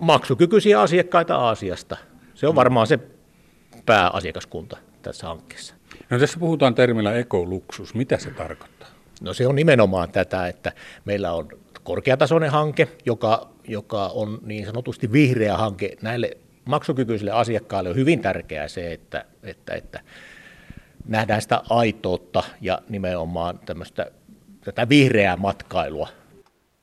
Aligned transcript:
maksukykyisiä 0.00 0.80
asiakkaita 0.80 1.36
Aasiasta. 1.36 1.96
Se 2.34 2.46
on 2.46 2.54
varmaan 2.54 2.86
se 2.86 2.98
pääasiakaskunta 3.86 4.76
tässä 5.02 5.26
hankkeessa. 5.26 5.74
No 6.10 6.18
tässä 6.18 6.38
puhutaan 6.38 6.74
termillä 6.74 7.14
ekoluksus. 7.14 7.94
Mitä 7.94 8.16
se 8.16 8.30
tarkoittaa? 8.30 8.88
No 9.20 9.34
se 9.34 9.46
on 9.46 9.54
nimenomaan 9.54 10.12
tätä, 10.12 10.48
että 10.48 10.72
meillä 11.04 11.32
on 11.32 11.48
korkeatasoinen 11.82 12.50
hanke, 12.50 12.88
joka, 13.06 13.48
joka 13.68 14.06
on 14.06 14.38
niin 14.42 14.66
sanotusti 14.66 15.12
vihreä 15.12 15.56
hanke. 15.56 15.96
Näille 16.02 16.36
maksukykyisille 16.64 17.30
asiakkaille 17.30 17.90
on 17.90 17.96
hyvin 17.96 18.20
tärkeää 18.20 18.68
se, 18.68 18.92
että, 18.92 19.24
että, 19.42 19.74
että 19.74 20.00
nähdään 21.04 21.42
sitä 21.42 21.62
aitoutta 21.70 22.42
ja 22.60 22.82
nimenomaan 22.88 23.58
tämmöistä 23.66 24.10
tätä 24.64 24.88
vihreää 24.88 25.36
matkailua. 25.36 26.08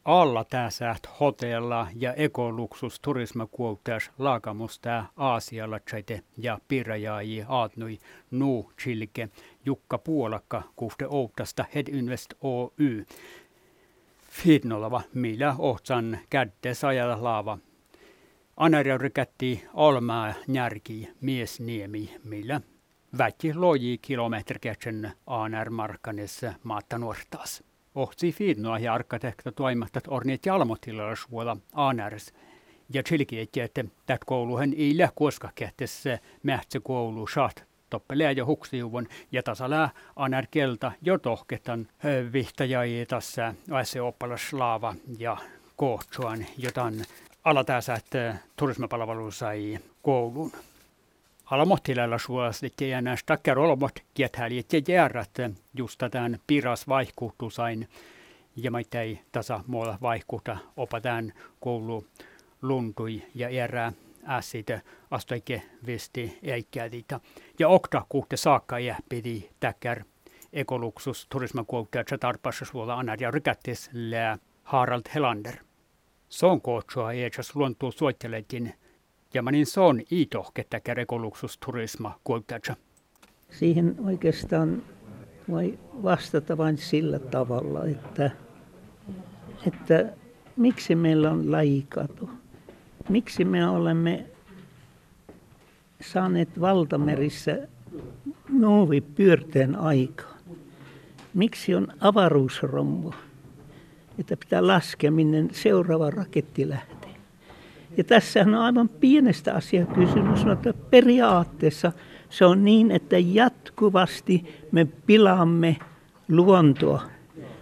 Alla 0.05 0.43
tässä 0.43 0.95
hotella 1.19 1.88
ja 1.95 2.13
ekoluksus 2.13 2.99
turismakuotas 2.99 4.11
laakamusta 4.17 5.05
Aasialla 5.17 5.80
tsaite 5.80 6.21
ja 6.38 6.59
pirajaaji 6.67 7.45
aatnui 7.47 7.99
nuu 8.31 8.71
chilke 8.81 9.30
Jukka 9.66 9.97
Puolakka 9.97 10.63
kuhte 10.75 11.07
outasta 11.07 11.66
Head 11.75 11.88
Invest 11.88 12.33
Oy. 12.41 13.05
Fidnolava 14.30 15.02
millä 15.13 15.55
ohtsan 15.57 16.19
kätte 16.30 16.73
sajalla 16.73 17.23
laava. 17.23 17.58
Anarjauri 18.58 19.09
kätti 19.09 19.66
olmaa 19.73 20.33
njärki 20.47 21.09
miesniemi, 21.22 22.16
millä 22.23 22.61
väki 23.17 23.53
loji 23.53 23.97
kilometrikätsen 24.02 25.11
Anar 25.27 25.69
Markkanessa 25.69 26.53
maatta 26.63 26.97
nuortaas. 26.97 27.63
Ohtsi 27.95 28.31
Fidnoa 28.31 28.80
ja 28.80 28.94
arkkitehto 28.94 29.52
toimattat 29.52 30.03
orniet 30.08 30.45
jalmotilalla 30.45 31.16
suola 31.16 31.58
Anars. 31.73 32.34
Ja 32.94 33.03
tsilkiet, 33.03 33.58
että 33.58 33.86
tät 34.05 34.23
kouluhen 34.26 34.73
ei 34.77 34.98
lähe 34.98 35.12
koska 35.16 35.49
mähtsä 36.44 36.80
koulu 36.80 37.28
saat 37.28 37.64
toppelee 37.89 38.31
ja 38.31 38.45
huksiuvon 38.45 39.08
ja 39.31 39.44
tasalää 39.44 39.89
anar 40.16 40.45
kelta 40.52 40.92
jo 41.02 41.17
tohketan 41.17 41.88
vihtajai 42.34 43.06
tässä 43.08 43.53
aise 43.72 44.02
oppalas 44.02 44.50
slaava 44.50 44.95
ja 45.19 45.38
kohtsuan 45.75 46.45
jotan 46.58 46.94
että 47.95 48.36
turismipalvelu 48.56 49.31
sai 49.31 49.80
koulun. 50.02 50.52
Alamohtilalla 51.45 52.17
suosittiin 52.17 52.91
ja 52.91 53.01
näistä 53.01 53.25
takkar 53.25 53.59
olmot 53.59 53.99
kiethäliet 54.13 54.73
ja 54.73 54.81
järät 54.88 55.38
just 55.73 56.01
tämän 56.11 56.39
piras 56.47 56.88
vaihkuhtusain 56.88 57.89
ja 58.55 58.71
ei 59.01 59.19
tasa 59.31 59.63
muualla 59.67 59.97
vaihkuhta 60.01 60.57
opataan 60.77 61.33
koulu 61.59 62.07
luntui 62.61 63.23
ja 63.35 63.49
erää 63.49 63.93
äsitä 64.27 64.81
astoike 65.11 65.61
visti 65.85 66.39
eikkääditä. 66.43 67.19
Ja 67.59 67.69
okta 67.69 68.05
kuhte 68.09 68.38
saakka 68.38 68.79
ja 68.79 68.95
pidi 69.09 69.49
täkkär 69.59 70.03
ekoluksus 70.53 71.27
turismakuokkäätsä 71.29 72.17
tarpassa 72.17 72.66
suola 72.66 72.93
anar 72.93 73.17
ja 73.21 73.31
rykättis 73.31 73.89
lää 73.93 74.38
Harald 74.63 75.03
Helander. 75.16 75.55
Son 76.29 76.61
kootsua 76.61 77.13
eetsas 77.13 77.55
luontuu 77.55 77.91
suotteletin 77.91 78.73
ja 79.36 79.41
manin 79.41 79.66
son 79.66 80.02
iito 80.11 80.52
kettäkä 80.53 80.94
ekoluksus 80.94 81.58
turisma 81.66 82.19
kuokkäätsä. 82.23 82.75
Siihen 83.52 83.95
oikeastaan 84.05 84.83
voi 85.50 85.80
vastata 86.03 86.58
vain 86.58 86.78
sillä 86.78 87.19
tavalla, 87.19 87.86
että, 87.86 88.31
että 89.67 90.13
miksi 90.56 90.95
meillä 90.95 91.31
on 91.31 91.52
lajikato 91.52 92.30
miksi 93.09 93.45
me 93.45 93.69
olemme 93.69 94.25
saaneet 96.02 96.61
valtamerissä 96.61 97.67
muovipyörteen 98.50 99.75
aikaan? 99.75 100.39
Miksi 101.34 101.75
on 101.75 101.88
avaruusrommu, 102.00 103.12
että 104.19 104.38
pitää 104.38 104.67
laskea, 104.67 105.12
minne 105.12 105.47
seuraava 105.52 106.09
raketti 106.09 106.69
lähtee? 106.69 106.94
Ja 107.97 108.03
tässä 108.03 108.41
on 108.41 108.56
aivan 108.56 108.89
pienestä 108.89 109.53
asiaa 109.53 109.85
kysymys, 109.85 110.45
mutta 110.45 110.73
periaatteessa 110.73 111.91
se 112.29 112.45
on 112.45 112.66
niin, 112.66 112.91
että 112.91 113.17
jatkuvasti 113.17 114.45
me 114.72 114.88
pilaamme 115.06 115.78
luontoa. 116.29 117.01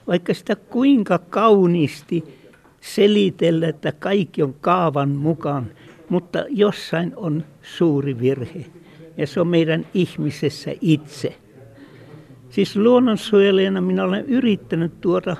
Vaikka 0.08 0.34
sitä 0.34 0.56
kuinka 0.56 1.20
kauniisti 1.20 2.24
selitellä, 2.82 3.68
että 3.68 3.92
kaikki 3.92 4.44
on 4.44 4.56
kaavan 4.62 5.10
mukaan, 5.10 5.68
mutta 6.10 6.46
jossain 6.50 7.14
on 7.16 7.44
suuri 7.62 8.20
virhe. 8.20 8.66
Ja 9.18 9.28
se 9.28 9.42
on 9.42 9.48
meidän 9.48 9.86
ihmisessä 9.94 10.72
itse. 10.82 11.36
Siis 12.50 12.76
luonnonsuojelijana 12.76 13.82
minä 13.82 14.04
olen 14.04 14.26
yrittänyt 14.26 15.02
tuoda 15.02 15.36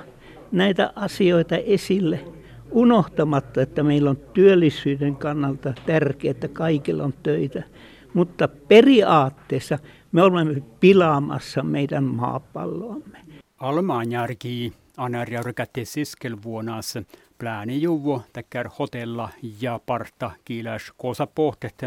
näitä 0.52 0.92
asioita 0.96 1.56
esille 1.56 2.20
unohtamatta, 2.70 3.62
että 3.62 3.82
meillä 3.82 4.10
on 4.10 4.16
työllisyyden 4.16 5.16
kannalta 5.16 5.74
tärkeää, 5.86 6.30
että 6.30 6.48
kaikilla 6.48 7.04
on 7.04 7.14
töitä. 7.22 7.62
Mutta 8.14 8.48
periaatteessa 8.48 9.78
me 10.12 10.22
olemme 10.22 10.62
pilaamassa 10.80 11.62
meidän 11.62 12.04
maapalloamme. 12.04 13.18
Almaan 13.58 14.12
järki 14.12 14.72
Anaria 14.96 15.42
rykätti 15.42 15.84
siskelvuonassa 15.84 17.02
Pläni 17.38 17.82
juvo 17.82 18.22
täkkär 18.32 18.68
hotella 18.78 19.28
ja 19.60 19.80
parta 19.86 20.30
kiiläs 20.44 20.92
kosa 20.96 21.26
pohtet 21.26 21.84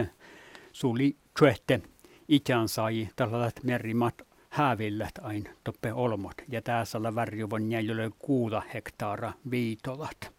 suli 0.72 1.16
tjöhte 1.40 1.82
itään 2.28 2.68
sai 2.70 3.08
tällaiset 3.16 3.64
merimat 3.64 4.14
hävillät 4.50 5.12
ain 5.22 5.50
toppe 5.64 5.94
olmot 5.94 6.34
ja 6.48 6.62
tässä 6.62 6.98
olla 6.98 7.16
värjuvon 7.16 7.72
jäljellä 7.72 8.09
kuuta 8.20 8.62
hektaara 8.74 9.34
viitolat. 9.52 10.37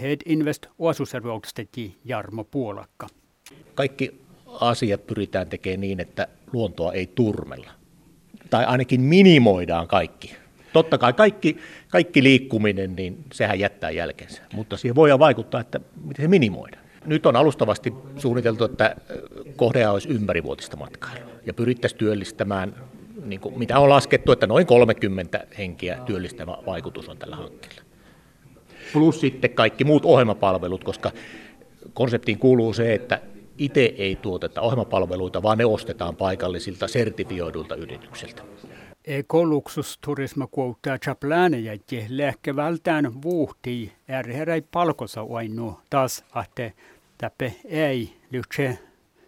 Head 0.00 0.20
Invest 0.26 0.66
osuusarvoikstettiin 0.78 1.94
Jarmo 2.04 2.44
Puolakka. 2.44 3.06
Kaikki 3.74 4.22
asiat 4.60 5.06
pyritään 5.06 5.48
tekemään 5.48 5.80
niin, 5.80 6.00
että 6.00 6.28
luontoa 6.52 6.92
ei 6.92 7.06
turmella. 7.06 7.70
Tai 8.50 8.64
ainakin 8.64 9.00
minimoidaan 9.00 9.88
kaikki 9.88 10.36
Totta 10.72 10.98
kai 10.98 11.12
kaikki, 11.12 11.56
kaikki 11.88 12.22
liikkuminen, 12.22 12.96
niin 12.96 13.24
sehän 13.32 13.58
jättää 13.58 13.90
jälkensä, 13.90 14.42
mutta 14.52 14.76
siihen 14.76 14.94
voi 14.94 15.18
vaikuttaa, 15.18 15.60
että 15.60 15.80
miten 16.04 16.24
se 16.24 16.28
minimoidaan. 16.28 16.82
Nyt 17.06 17.26
on 17.26 17.36
alustavasti 17.36 17.94
suunniteltu, 18.16 18.64
että 18.64 18.96
kohdea 19.56 19.92
olisi 19.92 20.08
ympärivuotista 20.08 20.76
matkailua 20.76 21.32
ja 21.46 21.54
pyrittäisiin 21.54 21.98
työllistämään, 21.98 22.74
niin 23.24 23.40
kuin, 23.40 23.58
mitä 23.58 23.78
on 23.78 23.88
laskettu, 23.88 24.32
että 24.32 24.46
noin 24.46 24.66
30 24.66 25.46
henkiä 25.58 25.98
työllistävä 26.06 26.58
vaikutus 26.66 27.08
on 27.08 27.18
tällä 27.18 27.36
hankkeella. 27.36 27.82
Plus 28.92 29.20
sitten 29.20 29.50
kaikki 29.50 29.84
muut 29.84 30.04
ohjelmapalvelut, 30.04 30.84
koska 30.84 31.10
konseptiin 31.94 32.38
kuuluu 32.38 32.72
se, 32.72 32.94
että 32.94 33.20
itse 33.58 33.94
ei 33.98 34.16
tuoteta 34.16 34.60
ohjelmapalveluita, 34.60 35.42
vaan 35.42 35.58
ne 35.58 35.64
ostetaan 35.64 36.16
paikallisilta 36.16 36.88
sertifioidulta 36.88 37.74
yrityksiltä. 37.74 38.42
Ekoluksusturisma 39.04 40.46
kuuttaa 40.46 40.98
vältään 42.56 43.22
vuhtii 43.22 43.92
ärheräi 44.10 44.62
palkosa 44.72 45.22
uainu 45.22 45.80
taas 45.90 46.24
ahte 46.32 46.72
täppe 47.18 47.54
ei 47.64 48.16
lyhtse 48.30 48.78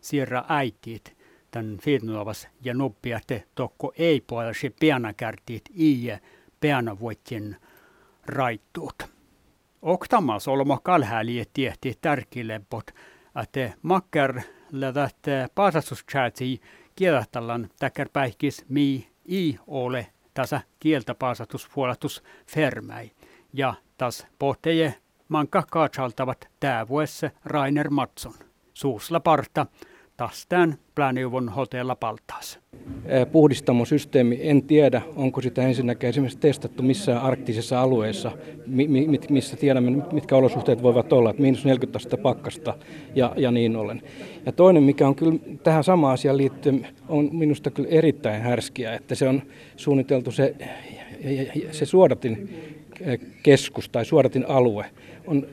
siirra 0.00 0.44
äitit 0.48 1.16
tän 1.50 1.78
firnuavas 1.82 2.48
ja 2.64 2.74
nuppiatte 2.74 3.44
tokko 3.54 3.92
ei 3.98 4.20
puolasi 4.26 4.74
piana 4.80 5.12
kärtiit 5.12 5.64
iä 5.78 6.20
peana 6.60 6.96
vuotjen 9.84 9.98
raittuut. 9.98 10.02
Oktamas 10.02 10.48
olmo 10.48 10.78
kalhääliä 10.82 11.44
tiehti 11.52 11.98
tärkilempot, 12.00 12.90
että 13.42 13.76
makker 13.82 14.40
lädät 14.72 15.16
paasastustjäätsi 15.54 16.60
kielahtallan 16.96 17.68
täkkär 17.78 18.08
päihkis 18.12 18.64
mii 18.68 19.08
i 19.28 19.58
ole 19.66 20.06
tasa 20.34 20.60
kieltä 20.80 21.14
paasatus 21.14 21.68
puolatus 21.74 22.22
fermäi. 22.46 23.10
Ja 23.52 23.74
tas 23.98 24.26
pohteje 24.38 24.94
manka 25.28 25.62
kaatsaltavat 25.70 26.48
täävuessa 26.60 27.30
Rainer 27.44 27.90
Matson. 27.90 28.34
Suusla 28.74 29.20
parta, 29.20 29.66
tästään 30.16 30.78
Plänjuvon 30.94 31.48
hotella 31.48 31.96
paltaas. 31.96 32.58
Puhdistamosysteemi, 33.32 34.38
en 34.42 34.62
tiedä, 34.62 35.02
onko 35.16 35.40
sitä 35.40 35.62
ensinnäkään 35.62 36.08
esimerkiksi 36.08 36.38
testattu 36.38 36.82
missään 36.82 37.22
arktisessa 37.22 37.80
alueessa, 37.80 38.32
missä 39.28 39.56
tiedämme, 39.56 40.02
mitkä 40.12 40.36
olosuhteet 40.36 40.82
voivat 40.82 41.12
olla, 41.12 41.30
että 41.30 41.42
miinus 41.42 41.64
40 41.64 41.96
astetta 41.96 42.16
pakkasta 42.16 42.74
ja, 43.14 43.32
ja 43.36 43.50
niin 43.50 43.76
ollen. 43.76 44.02
Ja 44.46 44.52
toinen, 44.52 44.82
mikä 44.82 45.08
on 45.08 45.14
kyllä 45.14 45.38
tähän 45.62 45.84
samaan 45.84 46.14
asiaan 46.14 46.36
liittyen, 46.36 46.86
on 47.08 47.28
minusta 47.32 47.70
kyllä 47.70 47.88
erittäin 47.88 48.42
härskiä, 48.42 48.94
että 48.94 49.14
se 49.14 49.28
on 49.28 49.42
suunniteltu 49.76 50.30
se, 50.30 50.54
se 51.70 51.86
suodatin 51.86 52.48
keskus 53.42 53.88
tai 53.88 54.04
suodatin 54.04 54.44
alue 54.48 54.84
on 55.26 55.46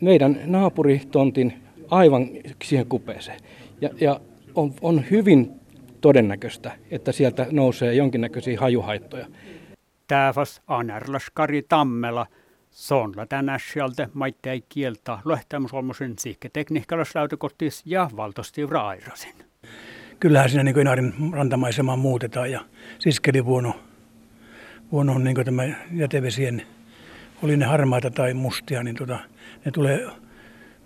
meidän 0.00 0.40
naapuritontin 0.44 1.52
aivan 1.90 2.28
siihen 2.64 2.86
kupeeseen. 2.86 3.40
Ja, 3.80 3.90
ja 4.00 4.20
on, 4.54 4.74
on 4.80 5.04
hyvin 5.10 5.50
todennäköistä, 6.00 6.72
että 6.90 7.12
sieltä 7.12 7.46
nousee 7.50 7.94
jonkinnäköisiä 7.94 8.60
hajuhaittoja. 8.60 9.26
Tääväs 10.06 10.62
Anerlas 10.66 11.26
Kari 11.34 11.62
Tammela– 11.62 12.26
Sonla 12.70 13.26
tänään 13.26 13.60
sieltä 13.72 14.08
maittai 14.14 14.62
kieltä 14.68 15.18
tekniikkalas 16.52 17.14
lautakotis 17.14 17.82
ja 17.86 18.10
valtosti 18.16 18.66
rairasin. 18.66 19.34
Kyllähän 20.20 20.50
siinä 20.50 20.64
niin 20.64 20.78
Inarin 20.78 21.14
rantamaisemaan 21.32 21.98
muutetaan 21.98 22.50
ja 22.50 22.60
siskeli 22.98 23.44
vuono, 23.44 23.80
vuono 24.92 25.12
on 25.12 25.24
niin 25.24 25.44
tämä 25.44 25.62
jätevesien, 25.92 26.62
oli 27.42 27.56
ne 27.56 27.64
harmaita 27.64 28.10
tai 28.10 28.34
mustia, 28.34 28.82
niin 28.82 28.96
tota, 28.96 29.18
ne 29.64 29.70
tulee 29.70 30.06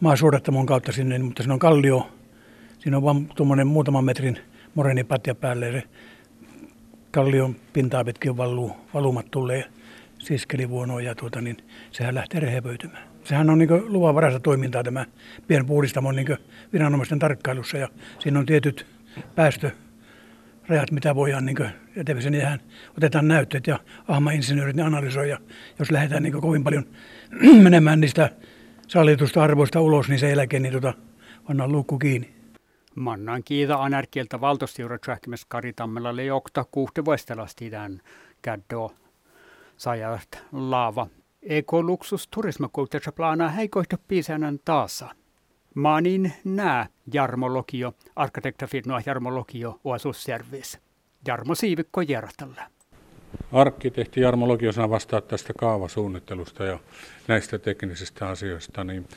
maasuodattamon 0.04 0.66
kautta 0.66 0.92
sinne, 0.92 1.18
mutta 1.18 1.42
siinä 1.42 1.54
on 1.54 1.58
kallio, 1.58 2.10
siinä 2.78 2.96
on 2.96 3.02
vain 3.02 3.28
tuommoinen 3.36 3.66
muutaman 3.66 4.04
metrin 4.04 4.38
moreenipatja 4.74 5.34
päälle 5.34 5.72
se 5.72 5.82
kallion 7.10 7.56
pintaa 7.72 8.04
pitkin 8.04 8.36
valuu, 8.36 8.76
valumat 8.94 9.30
tulee 9.30 9.64
siskelivuonoa 10.18 11.00
ja 11.00 11.14
tuota, 11.14 11.40
niin 11.40 11.56
sehän 11.90 12.14
lähtee 12.14 12.40
rehevöitymään. 12.40 13.08
Sehän 13.24 13.50
on 13.50 13.58
niin 13.58 13.92
luvanvaraista 13.92 14.40
toimintaa 14.40 14.82
tämä 14.82 15.06
pienpuhdistamon 15.46 16.16
niin 16.16 16.36
viranomaisten 16.72 17.18
tarkkailussa 17.18 17.78
ja 17.78 17.88
siinä 18.18 18.38
on 18.38 18.46
tietyt 18.46 18.86
päästörajat, 19.34 20.90
mitä 20.90 21.14
voidaan 21.14 21.46
niin 21.46 21.56
jätevesi, 21.96 22.30
niin 22.30 22.60
otetaan 22.98 23.28
näytteet 23.28 23.66
ja 23.66 23.78
ahma-insinöörit 24.08 24.76
ne 24.76 24.82
analysoi 24.82 25.30
ja 25.30 25.38
jos 25.78 25.90
lähdetään 25.90 26.22
niin 26.22 26.40
kovin 26.40 26.64
paljon 26.64 26.84
menemään 27.62 28.00
niistä 28.00 28.30
sallitusta 28.88 29.42
arvoista 29.42 29.80
ulos, 29.80 30.08
niin 30.08 30.18
sen 30.18 30.30
jälkeen 30.30 30.62
niin 30.62 30.72
tota, 30.72 30.92
pannaan 31.46 31.72
luukku 31.72 31.98
kiinni. 31.98 32.34
Mannan 32.94 33.42
kiitä 33.44 33.82
anarkielta 33.82 34.40
valtostiura 34.40 34.98
Kari 34.98 35.20
Karitammella 35.48 36.16
leokta 36.16 36.64
kuhti 36.70 37.04
vuostelasti 37.04 37.70
tämän 37.70 38.00
käddoa 38.42 38.90
sajat 39.76 40.28
laava. 40.52 41.06
Eko 41.42 41.82
luksus 41.82 42.28
turismakulttuurissa 42.28 43.12
planaa 43.12 43.48
heikoista 43.48 43.98
piisänän 44.08 44.58
taasa. 44.64 45.08
Maanin 45.74 46.32
nää 46.44 46.86
Jarmo 47.12 47.54
Lokio, 47.54 47.92
arkkitektafirma 48.16 49.00
Jarmo 49.06 49.34
Lokio, 49.34 49.80
Oasusservice. 49.84 50.78
Jarmo 51.26 51.54
Siivikko 51.54 52.00
Järtalla. 52.00 52.73
Arkkitehti 53.52 54.20
Jarmo 54.20 54.48
Lokio 54.48 54.72
saa 54.72 54.90
vastaa 54.90 55.20
tästä 55.20 55.52
kaavasuunnittelusta 55.58 56.64
ja 56.64 56.78
näistä 57.28 57.58
teknisistä 57.58 58.28
asioista. 58.28 58.84
Niin, 58.84 59.08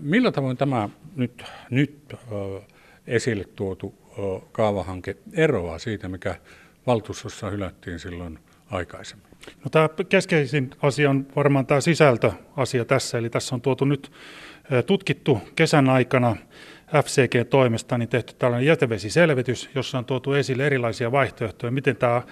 millä 0.00 0.32
tavoin 0.32 0.56
tämä 0.56 0.88
nyt, 1.16 1.44
nyt 1.70 2.14
esille 3.06 3.44
tuotu 3.56 3.94
kaavahanke 4.52 5.16
eroaa 5.32 5.78
siitä, 5.78 6.08
mikä 6.08 6.34
valtuustossa 6.86 7.50
hylättiin 7.50 7.98
silloin 7.98 8.38
aikaisemmin? 8.70 9.26
No, 9.64 9.70
tämä 9.70 9.88
keskeisin 10.08 10.70
asia 10.82 11.10
on 11.10 11.26
varmaan 11.36 11.66
tämä 11.66 11.80
sisältöasia 11.80 12.84
tässä, 12.84 13.18
eli 13.18 13.30
tässä 13.30 13.54
on 13.54 13.60
tuotu 13.60 13.84
nyt 13.84 14.12
tutkittu 14.86 15.40
kesän 15.56 15.88
aikana 15.88 16.36
FCG-toimesta 16.92 17.98
niin 17.98 18.08
tehty 18.08 18.34
tällainen 18.38 18.66
jätevesiselvitys, 18.66 19.70
jossa 19.74 19.98
on 19.98 20.04
tuotu 20.04 20.32
esille 20.32 20.66
erilaisia 20.66 21.12
vaihtoehtoja, 21.12 21.70
miten 21.70 21.96
tämä, 21.96 22.22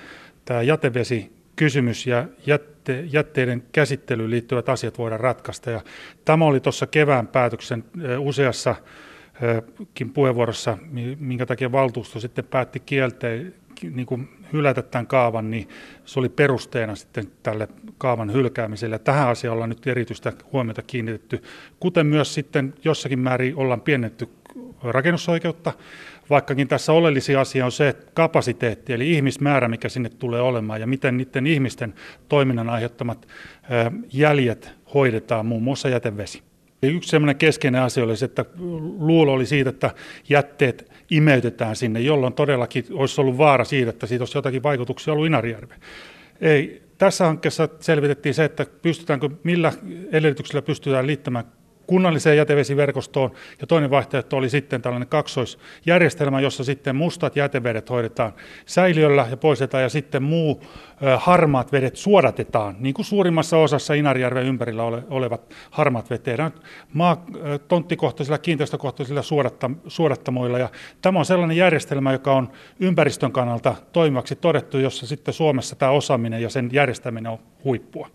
tämä 0.45 0.63
jätevesikysymys 0.63 2.07
ja 2.07 2.29
jätte, 2.47 3.05
jätteiden 3.13 3.63
käsittelyyn 3.73 4.31
liittyvät 4.31 4.69
asiat 4.69 4.99
voidaan 4.99 5.21
ratkaista. 5.21 5.71
Ja 5.71 5.81
tämä 6.25 6.45
oli 6.45 6.61
tuossa 6.61 6.87
kevään 6.87 7.27
päätöksen 7.27 7.85
useassa 8.19 8.75
puheenvuorossa, 10.15 10.79
minkä 11.19 11.47
takia 11.47 11.73
valtuusto 11.73 12.21
sitten 12.21 12.45
päätti 12.45 12.81
kielteen, 12.81 13.55
niin 13.91 14.07
kuin 14.07 14.29
hylätä 14.53 14.83
tämän 14.83 15.07
kaavan, 15.07 15.51
niin 15.51 15.69
se 16.05 16.21
oli 16.21 16.29
perusteena 16.29 16.95
sitten 16.95 17.25
tälle 17.43 17.69
kaavan 17.99 18.33
hylkäämiselle. 18.33 18.99
Tähän 18.99 19.29
asiaan 19.29 19.55
ollaan 19.55 19.69
nyt 19.69 19.87
erityistä 19.87 20.33
huomiota 20.53 20.83
kiinnitetty, 20.83 21.43
kuten 21.81 22.07
myös 22.07 22.35
sitten 22.35 22.75
jossakin 22.85 23.19
määrin 23.19 23.57
ollaan 23.57 23.81
piennetty 23.81 24.29
rakennusoikeutta, 24.83 25.73
vaikkakin 26.31 26.69
tässä 26.69 26.93
oleellisia 26.93 27.41
asia 27.41 27.65
on 27.65 27.73
se 27.73 27.97
kapasiteetti, 28.15 28.93
eli 28.93 29.13
ihmismäärä, 29.13 29.69
mikä 29.69 29.89
sinne 29.89 30.09
tulee 30.09 30.41
olemaan, 30.41 30.81
ja 30.81 30.87
miten 30.87 31.17
niiden 31.17 31.47
ihmisten 31.47 31.95
toiminnan 32.29 32.71
aiheuttamat 32.71 33.29
jäljet 34.13 34.71
hoidetaan, 34.95 35.47
muun 35.47 35.63
muassa 35.63 35.89
jätevesi. 35.89 36.43
Yksi 36.83 37.11
sellainen 37.11 37.37
keskeinen 37.37 37.83
asia 37.83 38.05
oli 38.05 38.17
se, 38.17 38.25
että 38.25 38.45
luulo 38.99 39.33
oli 39.33 39.47
siitä, 39.47 39.71
että 39.71 39.91
jätteet 40.29 40.93
imeytetään 41.11 41.77
sinne, 41.77 42.01
jolloin 42.01 42.33
todellakin 42.33 42.85
olisi 42.91 43.21
ollut 43.21 43.39
vaara 43.39 43.65
siitä, 43.65 43.91
että 43.91 44.07
siitä 44.07 44.23
olisi 44.23 44.39
jotakin 44.39 44.63
vaikutuksia 44.63 45.13
ollut 45.13 45.27
Inarijärve. 45.27 45.75
Ei. 46.41 46.83
Tässä 46.99 47.25
hankkeessa 47.25 47.69
selvitettiin 47.81 48.35
se, 48.35 48.45
että 48.45 48.67
pystytäänkö, 48.83 49.31
millä 49.43 49.73
edellytyksillä 50.13 50.63
pystytään 50.63 51.07
liittämään 51.07 51.45
kunnalliseen 51.87 52.37
jätevesiverkostoon. 52.37 53.31
Ja 53.61 53.67
toinen 53.67 53.91
vaihtoehto 53.91 54.37
oli 54.37 54.51
sitten 54.51 54.83
tällainen 54.83 55.09
kaksoisjärjestelmä, 55.09 56.41
jossa 56.41 56.65
sitten 56.65 56.97
mustat 56.97 57.37
jätevedet 57.37 57.91
hoidetaan 57.91 58.33
säiliöllä 58.67 59.27
ja 59.31 59.37
poistetaan 59.37 59.83
ja 59.83 59.89
sitten 59.89 60.23
muu 60.23 60.63
harmaat 61.19 61.73
vedet 61.73 61.97
suodatetaan, 61.97 62.77
niin 62.79 62.95
kuin 62.95 63.07
suurimmassa 63.07 63.57
osassa 63.57 63.95
Inarijärven 63.95 64.47
ympärillä 64.47 64.83
ole, 64.83 65.03
olevat 65.11 65.55
harmaat 65.71 66.11
vedet 66.11 66.23
tehdään 66.23 66.53
maa, 66.93 67.27
tonttikohtaisilla, 67.69 68.39
kiinteistökohtaisilla 68.39 69.23
suodattamoilla. 69.89 70.59
Ja 70.59 70.69
tämä 71.03 71.19
on 71.19 71.25
sellainen 71.25 71.57
järjestelmä, 71.57 72.13
joka 72.13 72.33
on 72.33 72.53
ympäristön 72.81 73.33
kannalta 73.33 73.75
toimivaksi 73.93 74.37
todettu, 74.37 74.79
jossa 74.79 75.07
sitten 75.07 75.35
Suomessa 75.35 75.77
tämä 75.77 75.91
osaaminen 75.91 76.43
ja 76.43 76.51
sen 76.51 76.69
järjestäminen 76.73 77.33
on 77.33 77.39
huippua. 77.65 78.09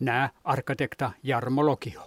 Nää 0.00 0.30
arkitekta 0.44 1.10
Jarmo 1.22 1.66
Lokio. 1.66 2.00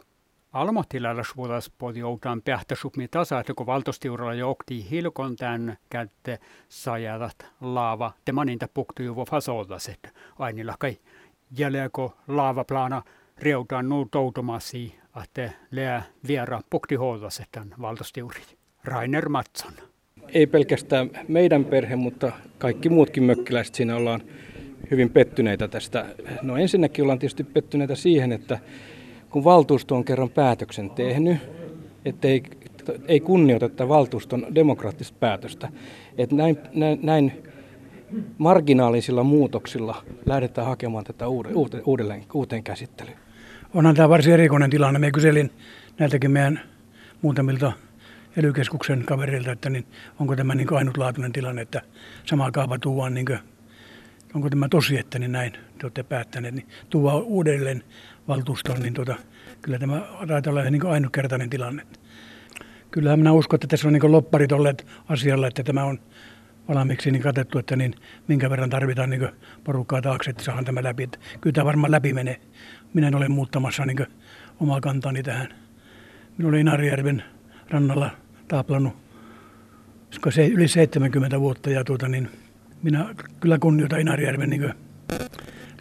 Almahtilalla 0.53 1.23
suolas 1.23 1.71
podjoutaan 1.77 2.41
pähtäsupmi 2.41 3.07
tasa, 3.07 3.39
että 3.39 3.53
kun 3.53 3.65
valtostiuralla 3.65 4.33
johti 4.33 4.89
hilkon 4.91 5.35
tämän 5.35 5.77
kätte 5.89 6.39
sajatat 6.69 7.45
laava, 7.61 8.11
te 8.25 8.31
maninta 8.31 8.67
puktujuvo 8.73 9.25
fasoltaset. 9.25 10.13
Ainilla 10.39 10.75
kai 10.79 10.97
jäljeko 11.57 12.17
laavaplana 12.27 13.01
reutaan 13.38 13.89
nuu 13.89 14.07
toutomasi, 14.11 14.95
että 15.23 15.50
lää 15.71 16.03
viera 16.27 16.61
puktihoitaset 16.69 17.47
tämän 17.51 17.73
valtostiurit. 17.81 18.57
Rainer 18.83 19.29
Matson. 19.29 19.74
Ei 20.27 20.48
pelkästään 20.48 21.10
meidän 21.27 21.65
perhe, 21.65 21.95
mutta 21.95 22.31
kaikki 22.57 22.89
muutkin 22.89 23.24
mökkiläiset 23.24 23.75
siinä 23.75 23.95
ollaan 23.95 24.22
hyvin 24.91 25.10
pettyneitä 25.10 25.67
tästä. 25.67 26.05
No 26.41 26.57
ensinnäkin 26.57 27.03
ollaan 27.03 27.19
tietysti 27.19 27.43
pettyneitä 27.43 27.95
siihen, 27.95 28.31
että 28.31 28.60
kun 29.33 29.43
valtuusto 29.43 29.95
on 29.95 30.05
kerran 30.05 30.29
päätöksen 30.29 30.89
tehnyt, 30.89 31.37
että 32.05 32.27
ei, 33.07 33.19
kunnioiteta 33.19 33.87
valtuuston 33.87 34.47
demokraattista 34.55 35.17
päätöstä. 35.19 35.69
Että 36.17 36.35
näin, 36.35 36.57
näin, 36.73 36.99
näin 37.03 37.43
marginaalisilla 38.37 39.23
muutoksilla 39.23 40.03
lähdetään 40.25 40.67
hakemaan 40.67 41.03
tätä 41.03 41.25
uudelleen, 41.85 42.25
uuteen 42.33 42.63
käsittelyyn. 42.63 43.17
Onhan 43.73 43.95
tämä 43.95 44.09
varsin 44.09 44.33
erikoinen 44.33 44.69
tilanne. 44.69 44.99
Me 44.99 45.11
kyselin 45.11 45.51
näiltäkin 45.99 46.31
meidän 46.31 46.59
muutamilta 47.21 47.71
ely 48.37 48.53
kaverilta, 49.05 49.51
että 49.51 49.69
niin 49.69 49.85
onko 50.19 50.35
tämä 50.35 50.55
niin 50.55 50.73
ainutlaatuinen 50.73 51.31
tilanne, 51.31 51.61
että 51.61 51.81
sama 52.25 52.51
kaava 52.51 52.77
tuodaan, 52.79 53.13
niin 53.13 53.39
onko 54.35 54.49
tämä 54.49 54.67
tosi, 54.69 54.99
että 54.99 55.19
niin 55.19 55.31
näin 55.31 55.51
te 55.51 55.85
olette 55.85 56.03
päättäneet, 56.03 56.55
niin 56.55 56.67
tuodaan 56.89 57.23
uudelleen 57.23 57.83
valtuustoon, 58.27 58.80
niin 58.80 58.94
tota, 58.94 59.15
kyllä 59.62 59.80
tämä 59.80 60.01
taitaa 60.27 60.51
olla 60.51 60.63
niin 60.63 60.86
ainutkertainen 60.86 61.50
tilanne. 61.50 61.84
Kyllähän 62.92 63.20
minä 63.20 63.32
uskon, 63.32 63.58
että 63.58 63.68
tässä 63.68 63.88
on 63.88 63.94
niin 63.94 64.12
lopparit 64.12 64.51
olleet 64.51 64.88
asialla, 65.10 65.48
että 65.48 65.63
tämä 65.63 65.84
on 65.84 66.00
valmiiksi 66.68 67.12
niin 67.12 67.22
katettu, 67.22 67.60
että 67.60 67.75
niin 67.75 67.96
minkä 68.27 68.50
verran 68.50 68.70
tarvitaan 68.70 69.10
niin 69.10 69.30
porukkaa 69.63 70.01
taakse, 70.01 70.30
että 70.30 70.44
saadaan 70.44 70.65
tämä 70.65 70.84
läpi. 70.84 71.03
Että 71.03 71.20
kyllä 71.42 71.53
tämä 71.53 71.65
varmaan 71.65 71.92
läpi 71.92 72.13
menee. 72.13 72.42
Minä 72.94 73.08
en 73.08 73.15
ole 73.15 73.30
muuttamassa 73.30 73.86
niin 73.86 74.08
omaa 74.60 74.82
kantani 74.82 75.24
tähän. 75.24 75.48
Minä 76.38 76.50
olen 76.50 76.60
Inarijärven 76.60 77.24
rannalla 77.70 78.10
taaplannut 78.48 79.03
se 80.30 80.48
yli 80.48 80.68
70 80.68 81.39
vuotta 81.39 81.70
ja 81.70 81.84
tuota, 81.84 82.08
niin 82.08 82.30
minä 82.84 83.15
kyllä 83.39 83.60
kunnioitan 83.60 84.00
Inarijärven 84.00 84.50
niin 84.50 84.74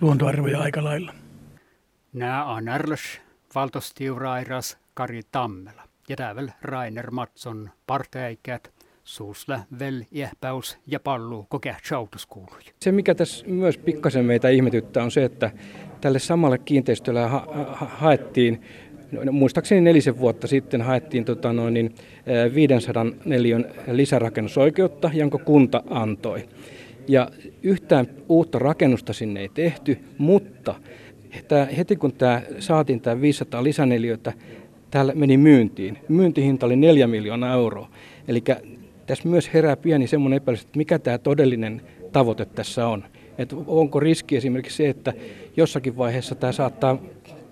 luontoarvoja 0.00 0.60
aika 0.60 0.84
lailla. 0.84 1.21
On 2.46 2.68
Erlös, 2.68 3.20
valtostiurairas 3.54 4.78
Kari 4.94 5.20
Tammela 5.32 5.82
ja 6.08 6.16
täällä 6.16 6.52
Rainer 6.62 7.10
Matson 7.10 7.70
parteikät 7.86 8.72
suusla 9.04 9.60
vel 9.78 10.02
jähpäus 10.10 10.78
ja 10.86 11.00
pallu 11.00 11.46
kokea 11.48 11.76
kuului. 12.28 12.60
Se, 12.80 12.92
mikä 12.92 13.14
tässä 13.14 13.46
myös 13.46 13.78
pikkasen 13.78 14.24
meitä 14.24 14.48
ihmetyttää, 14.48 15.04
on 15.04 15.10
se, 15.10 15.24
että 15.24 15.50
tälle 16.00 16.18
samalle 16.18 16.58
kiinteistölle 16.58 17.20
ha- 17.20 17.46
ha- 17.72 17.90
haettiin 17.90 18.62
no, 19.12 19.32
muistaakseni 19.32 19.80
nelisen 19.80 20.18
vuotta 20.18 20.46
sitten 20.46 20.82
haettiin 20.82 21.24
tota 21.24 21.52
noin, 21.52 21.74
niin, 21.74 21.94
500 22.54 23.06
neliön 23.24 23.74
lisärakennusoikeutta, 23.86 25.10
jonka 25.14 25.38
kunta 25.38 25.82
antoi. 25.90 26.48
Ja 27.08 27.30
yhtään 27.62 28.06
uutta 28.28 28.58
rakennusta 28.58 29.12
sinne 29.12 29.40
ei 29.40 29.48
tehty, 29.48 29.98
mutta 30.18 30.74
tämä, 31.48 31.64
heti 31.76 31.96
kun 31.96 32.12
tämä, 32.12 32.42
saatiin 32.58 33.00
tämä 33.00 33.20
500 33.20 33.64
lisäneliötä, 33.64 34.32
täällä 34.90 35.12
meni 35.16 35.36
myyntiin. 35.36 35.98
Myyntihinta 36.08 36.66
oli 36.66 36.76
4 36.76 37.06
miljoonaa 37.06 37.54
euroa. 37.54 37.88
Eli 38.28 38.42
tässä 39.06 39.28
myös 39.28 39.54
herää 39.54 39.76
pieni 39.76 40.06
semmoinen 40.06 40.36
epäilys, 40.36 40.62
että 40.62 40.78
mikä 40.78 40.98
tämä 40.98 41.18
todellinen 41.18 41.82
tavoite 42.12 42.44
tässä 42.44 42.86
on. 42.86 43.04
Että 43.38 43.56
onko 43.66 44.00
riski 44.00 44.36
esimerkiksi 44.36 44.76
se, 44.76 44.88
että 44.88 45.12
jossakin 45.56 45.96
vaiheessa 45.96 46.34
tämä 46.34 46.52
saattaa, 46.52 46.98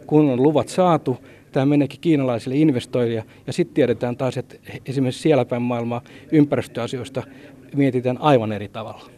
kun 0.06 0.30
on 0.30 0.42
luvat 0.42 0.68
saatu, 0.68 1.18
tämä 1.52 1.66
meneekin 1.66 2.00
kiinalaisille 2.00 2.56
investoijille 2.56 3.24
ja 3.46 3.52
sitten 3.52 3.74
tiedetään 3.74 4.16
taas, 4.16 4.36
että 4.36 4.56
esimerkiksi 4.86 5.22
siellä 5.22 5.44
päin 5.44 5.62
maailmaa 5.62 6.02
ympäristöasioista 6.32 7.22
mietitään 7.74 8.18
aivan 8.18 8.52
eri 8.52 8.68
tavalla. 8.68 9.10